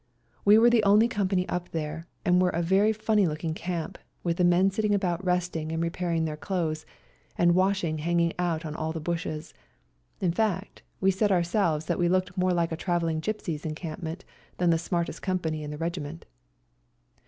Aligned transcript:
We 0.43 0.57
were 0.57 0.71
the 0.71 0.81
only 0.81 1.07
company 1.07 1.47
up 1.47 1.69
there, 1.69 2.07
and 2.25 2.41
were 2.41 2.49
a 2.49 2.63
very 2.63 2.91
funny 2.91 3.27
looking 3.27 3.53
camp, 3.53 3.99
with 4.23 4.37
the 4.37 4.43
men 4.43 4.71
sitting 4.71 4.95
about 4.95 5.23
resting 5.23 5.71
and 5.71 5.83
repairing 5.83 6.25
their 6.25 6.35
clothes, 6.35 6.87
and 7.37 7.53
washing 7.53 7.99
hanging 7.99 8.33
out 8.39 8.65
on 8.65 8.73
all 8.75 8.93
the 8.93 8.99
bushes; 8.99 9.53
in 10.19 10.31
fact, 10.31 10.81
we 10.99 11.11
said 11.11 11.31
ourselves 11.31 11.85
that 11.85 11.99
we 11.99 12.09
looked 12.09 12.35
more 12.35 12.49
like 12.51 12.71
a 12.71 12.75
travelling 12.75 13.19
gipsies' 13.21 13.63
encampment 13.63 14.25
than 14.57 14.71
the 14.71 14.79
smartest 14.79 15.21
company 15.21 15.61
in 15.61 15.69
the 15.69 15.77
regiment. 15.77 16.25